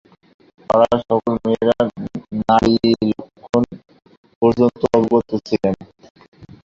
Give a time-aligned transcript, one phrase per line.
[0.69, 1.69] পাড়ার সকল মেয়ের
[2.41, 3.55] নাড়ীনক্ষত্র
[4.41, 5.75] পর্যন্ত অবগত ছিলেন।